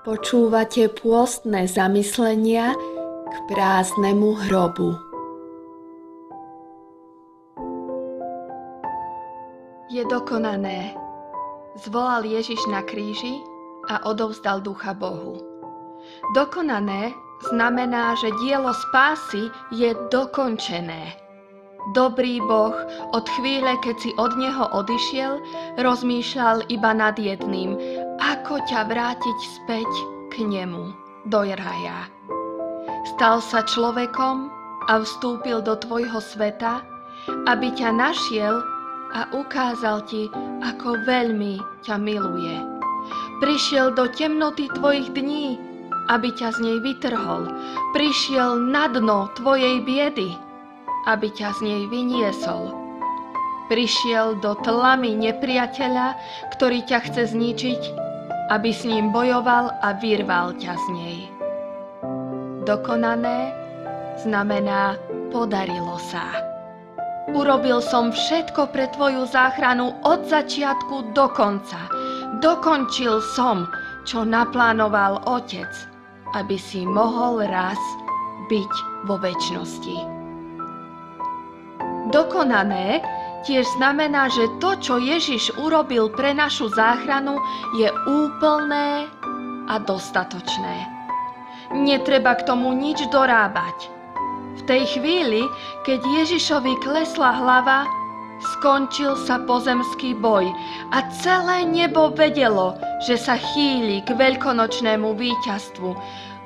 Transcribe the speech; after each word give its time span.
Počúvate 0.00 0.88
pôstne 0.96 1.68
zamyslenia 1.68 2.72
k 3.28 3.34
prázdnemu 3.52 4.32
hrobu. 4.48 4.96
Je 9.92 10.00
dokonané. 10.08 10.96
Zvolal 11.84 12.24
Ježiš 12.24 12.64
na 12.72 12.80
kríži 12.80 13.44
a 13.92 14.00
odovzdal 14.08 14.64
ducha 14.64 14.96
Bohu. 14.96 15.36
Dokonané 16.32 17.12
znamená, 17.52 18.16
že 18.16 18.32
dielo 18.40 18.72
spásy 18.72 19.52
je 19.68 19.92
dokončené. 20.08 21.12
Dobrý 21.92 22.40
Boh 22.40 22.76
od 23.12 23.28
chvíle, 23.36 23.76
keď 23.84 23.96
si 24.00 24.10
od 24.16 24.32
Neho 24.36 24.64
odišiel, 24.80 25.40
rozmýšľal 25.80 26.72
iba 26.72 26.92
nad 26.96 27.20
jedným, 27.20 27.76
ako 28.20 28.60
ťa 28.68 28.86
vrátiť 28.86 29.38
späť 29.40 29.90
k 30.28 30.44
Nemu, 30.44 30.92
do 31.26 31.40
raja. 31.44 32.08
Stal 33.16 33.40
sa 33.40 33.64
človekom 33.64 34.48
a 34.88 35.00
vstúpil 35.00 35.60
do 35.60 35.76
tvojho 35.76 36.20
sveta, 36.20 36.84
aby 37.48 37.72
ťa 37.72 37.92
našiel 37.92 38.60
a 39.12 39.28
ukázal 39.34 40.04
ti, 40.08 40.28
ako 40.64 41.04
veľmi 41.04 41.60
ťa 41.84 41.96
miluje. 42.00 42.56
Prišiel 43.40 43.96
do 43.96 44.08
temnoty 44.12 44.68
tvojich 44.76 45.10
dní, 45.16 45.56
aby 46.12 46.28
ťa 46.32 46.56
z 46.56 46.58
nej 46.60 46.78
vytrhol. 46.84 47.48
Prišiel 47.96 48.60
na 48.60 48.88
dno 48.88 49.32
tvojej 49.36 49.80
biedy, 49.84 50.36
aby 51.08 51.28
ťa 51.32 51.56
z 51.56 51.60
nej 51.64 51.82
vyniesol. 51.88 52.76
Prišiel 53.70 54.42
do 54.42 54.58
tlamy 54.66 55.14
nepriateľa, 55.14 56.18
ktorý 56.58 56.82
ťa 56.84 56.98
chce 57.06 57.22
zničiť, 57.30 58.09
aby 58.50 58.74
s 58.74 58.82
ním 58.82 59.14
bojoval 59.14 59.70
a 59.78 59.94
vyrval 60.02 60.58
ťa 60.58 60.74
z 60.74 60.86
nej. 60.98 61.18
Dokonané 62.66 63.54
znamená 64.18 64.98
podarilo 65.30 65.96
sa. 66.02 66.26
Urobil 67.30 67.78
som 67.78 68.10
všetko 68.10 68.74
pre 68.74 68.90
tvoju 68.90 69.22
záchranu 69.30 69.94
od 70.02 70.26
začiatku 70.26 71.14
do 71.14 71.30
konca. 71.30 71.78
Dokončil 72.42 73.22
som, 73.38 73.70
čo 74.02 74.26
naplánoval 74.26 75.22
Otec, 75.30 75.70
aby 76.34 76.58
si 76.58 76.82
mohol 76.82 77.46
raz 77.46 77.78
byť 78.50 78.72
vo 79.06 79.14
väčšnosti. 79.22 79.96
Dokonané 82.10 82.98
tiež 83.44 83.66
znamená, 83.76 84.28
že 84.28 84.48
to, 84.60 84.76
čo 84.80 84.94
Ježiš 85.00 85.54
urobil 85.60 86.12
pre 86.12 86.32
našu 86.32 86.68
záchranu, 86.72 87.36
je 87.78 87.88
úplné 88.08 89.06
a 89.70 89.74
dostatočné. 89.78 90.76
Netreba 91.70 92.34
k 92.34 92.46
tomu 92.50 92.74
nič 92.74 93.06
dorábať. 93.14 93.92
V 94.58 94.62
tej 94.66 94.82
chvíli, 94.98 95.46
keď 95.86 96.02
Ježišovi 96.02 96.82
klesla 96.82 97.30
hlava, 97.38 97.86
skončil 98.40 99.14
sa 99.28 99.38
pozemský 99.44 100.16
boj 100.18 100.48
a 100.90 101.06
celé 101.22 101.62
nebo 101.68 102.10
vedelo, 102.10 102.74
že 103.04 103.20
sa 103.20 103.36
chýli 103.36 104.02
k 104.02 104.16
veľkonočnému 104.16 105.14
víťazstvu, 105.14 105.90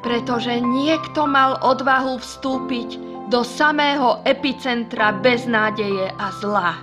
pretože 0.00 0.54
niekto 0.64 1.28
mal 1.28 1.60
odvahu 1.60 2.16
vstúpiť 2.16 3.09
do 3.30 3.46
samého 3.46 4.18
epicentra 4.26 5.14
beznádeje 5.14 6.10
a 6.18 6.34
zla. 6.42 6.74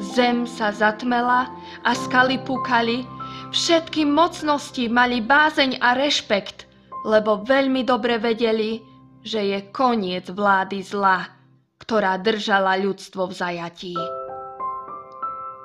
Zem 0.00 0.48
sa 0.48 0.72
zatmela 0.72 1.52
a 1.84 1.92
skaly 1.92 2.40
pukali, 2.48 3.04
všetky 3.52 4.08
mocnosti 4.08 4.88
mali 4.88 5.20
bázeň 5.20 5.84
a 5.84 5.92
rešpekt, 6.00 6.64
lebo 7.04 7.44
veľmi 7.44 7.84
dobre 7.84 8.16
vedeli, 8.16 8.80
že 9.20 9.44
je 9.52 9.58
koniec 9.68 10.32
vlády 10.32 10.80
zla, 10.80 11.28
ktorá 11.76 12.16
držala 12.16 12.80
ľudstvo 12.80 13.28
v 13.28 13.36
zajatí. 13.36 13.94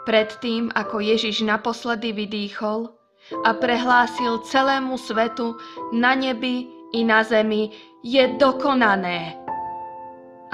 Predtým, 0.03 0.75
ako 0.75 0.99
Ježiš 0.99 1.39
naposledy 1.47 2.11
vydýchol 2.11 2.91
a 3.47 3.55
prehlásil 3.55 4.43
celému 4.43 4.99
svetu 4.99 5.55
na 5.95 6.19
nebi 6.19 6.67
i 6.91 7.07
na 7.07 7.23
zemi, 7.23 7.71
je 8.03 8.27
dokonané 8.35 9.42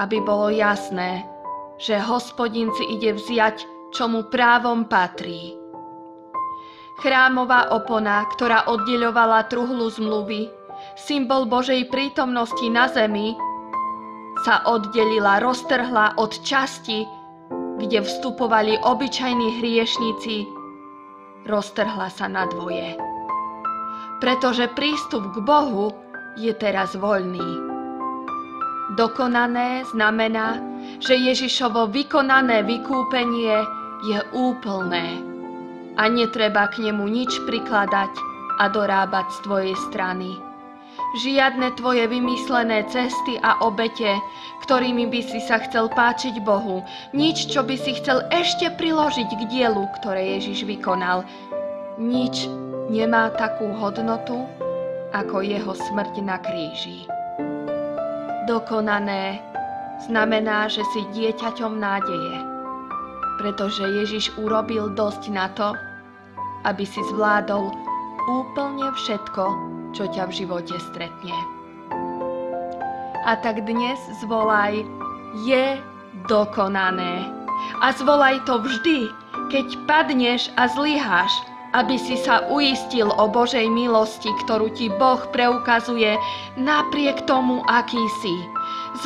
aby 0.00 0.16
bolo 0.24 0.48
jasné, 0.48 1.28
že 1.76 2.00
hospodin 2.00 2.72
si 2.72 2.96
ide 2.96 3.12
vziať, 3.12 3.68
čo 3.92 4.08
mu 4.08 4.24
právom 4.32 4.88
patrí. 4.88 5.52
Chrámová 7.00 7.72
opona, 7.72 8.24
ktorá 8.36 8.68
oddeľovala 8.68 9.48
truhlu 9.48 9.88
zmluvy, 9.88 10.48
symbol 10.96 11.48
Božej 11.48 11.88
prítomnosti 11.88 12.64
na 12.68 12.88
zemi, 12.88 13.36
sa 14.44 14.64
oddelila, 14.64 15.40
roztrhla 15.40 16.16
od 16.16 16.32
časti, 16.44 17.04
kde 17.80 18.04
vstupovali 18.04 18.76
obyčajní 18.84 19.60
hriešnici, 19.60 20.48
roztrhla 21.48 22.08
sa 22.12 22.28
na 22.28 22.44
dvoje. 22.48 22.96
Pretože 24.20 24.68
prístup 24.76 25.32
k 25.32 25.36
Bohu 25.40 25.92
je 26.36 26.52
teraz 26.52 26.92
voľný. 26.92 27.69
Dokonané 29.00 29.80
znamená, 29.88 30.60
že 31.00 31.16
Ježišovo 31.16 31.88
vykonané 31.88 32.60
vykúpenie 32.68 33.56
je 34.04 34.20
úplné 34.36 35.24
a 35.96 36.04
netreba 36.04 36.68
k 36.68 36.84
nemu 36.84 37.08
nič 37.08 37.32
prikladať 37.48 38.12
a 38.60 38.68
dorábať 38.68 39.24
z 39.32 39.38
tvojej 39.48 39.76
strany. 39.88 40.36
Žiadne 41.16 41.80
tvoje 41.80 42.12
vymyslené 42.12 42.84
cesty 42.92 43.40
a 43.40 43.64
obete, 43.64 44.20
ktorými 44.68 45.08
by 45.08 45.20
si 45.24 45.40
sa 45.48 45.64
chcel 45.64 45.88
páčiť 45.88 46.36
Bohu, 46.44 46.84
nič, 47.16 47.48
čo 47.48 47.64
by 47.64 47.80
si 47.80 47.96
chcel 47.96 48.20
ešte 48.28 48.68
priložiť 48.76 49.32
k 49.32 49.42
dielu, 49.48 49.80
ktoré 49.96 50.36
Ježiš 50.36 50.68
vykonal, 50.68 51.24
nič 51.96 52.52
nemá 52.92 53.32
takú 53.32 53.64
hodnotu 53.80 54.44
ako 55.16 55.40
jeho 55.40 55.72
smrť 55.72 56.20
na 56.20 56.36
kríži. 56.36 57.08
Dokonané 58.50 59.38
znamená, 60.10 60.66
že 60.66 60.82
si 60.90 61.06
dieťaťom 61.14 61.78
nádeje, 61.78 62.42
pretože 63.38 63.78
Ježiš 63.78 64.34
urobil 64.42 64.90
dosť 64.90 65.30
na 65.30 65.46
to, 65.54 65.70
aby 66.66 66.82
si 66.82 66.98
zvládol 67.14 67.70
úplne 68.26 68.90
všetko, 68.98 69.44
čo 69.94 70.10
ťa 70.10 70.26
v 70.26 70.34
živote 70.34 70.74
stretne. 70.90 71.38
A 73.22 73.38
tak 73.38 73.62
dnes 73.62 74.02
zvolaj 74.18 74.82
je 75.46 75.78
dokonané. 76.26 77.30
A 77.78 77.94
zvolaj 77.94 78.42
to 78.50 78.58
vždy, 78.66 79.14
keď 79.54 79.78
padneš 79.86 80.50
a 80.58 80.66
zlyháš, 80.66 81.30
aby 81.70 81.94
si 81.98 82.18
sa 82.18 82.46
uistil 82.50 83.06
o 83.14 83.30
Božej 83.30 83.70
milosti, 83.70 84.30
ktorú 84.46 84.74
ti 84.74 84.90
Boh 84.90 85.22
preukazuje 85.30 86.18
napriek 86.58 87.22
tomu, 87.30 87.62
aký 87.70 88.00
si. 88.22 88.34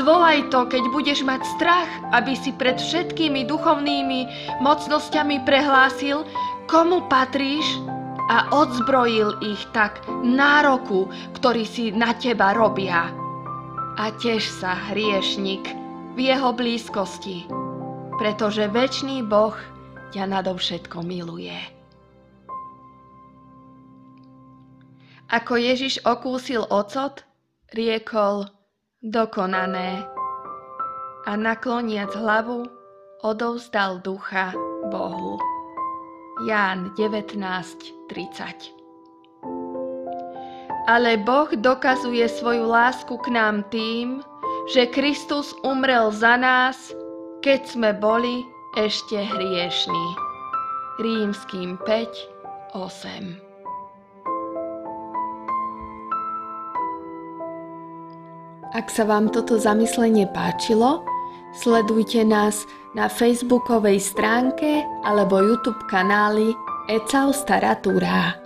Zvolaj 0.01 0.49
to, 0.49 0.65
keď 0.65 0.83
budeš 0.97 1.21
mať 1.29 1.45
strach, 1.61 1.91
aby 2.17 2.33
si 2.33 2.57
pred 2.57 2.81
všetkými 2.81 3.45
duchovnými 3.45 4.21
mocnosťami 4.65 5.45
prehlásil, 5.45 6.25
komu 6.65 7.05
patríš 7.13 7.65
a 8.33 8.49
odzbrojil 8.49 9.37
ich 9.45 9.61
tak 9.77 10.01
nároku, 10.25 11.13
ktorý 11.37 11.69
si 11.69 11.93
na 11.93 12.17
teba 12.17 12.57
robia. 12.57 13.13
A 14.01 14.11
tiež 14.17 14.41
sa 14.41 14.73
hriešnik 14.91 15.69
v 16.17 16.33
jeho 16.33 16.57
blízkosti, 16.57 17.45
pretože 18.17 18.65
väčší 18.73 19.21
Boh 19.29 19.55
ťa 20.17 20.25
nadovšetko 20.31 21.05
miluje. 21.05 21.74
Ako 25.33 25.57
Ježiš 25.57 26.05
okúsil 26.05 26.69
ocot, 26.69 27.25
riekol 27.73 28.45
dokonané 29.01 30.05
a 31.25 31.33
nakloniac 31.33 32.13
hlavu 32.13 32.69
odovzdal 33.25 34.05
ducha 34.05 34.53
Bohu. 34.93 35.41
Ján 36.45 36.93
19.30 37.01 37.41
Ale 40.85 41.17
Boh 41.25 41.49
dokazuje 41.57 42.29
svoju 42.29 42.69
lásku 42.69 43.17
k 43.25 43.27
nám 43.33 43.65
tým, 43.73 44.21
že 44.77 44.93
Kristus 44.93 45.57
umrel 45.65 46.13
za 46.13 46.37
nás, 46.37 46.93
keď 47.41 47.61
sme 47.65 47.91
boli 47.97 48.45
ešte 48.77 49.25
hriešní. 49.25 50.07
Rímským 51.01 51.81
5, 51.89 52.77
Ak 58.75 58.91
sa 58.91 59.07
vám 59.07 59.31
toto 59.31 59.55
zamyslenie 59.55 60.27
páčilo, 60.35 61.07
sledujte 61.55 62.27
nás 62.27 62.67
na 62.99 63.07
facebookovej 63.07 64.03
stránke 64.03 64.83
alebo 65.07 65.39
YouTube 65.39 65.79
kanáli 65.87 66.51
Ecao 66.91 67.31
Staratúra. 67.31 68.44